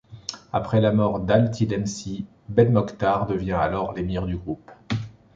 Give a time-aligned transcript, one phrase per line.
[0.51, 4.71] Après la mort d'al-Tilemsi, Belmokhtar devient alors l'émir du groupe.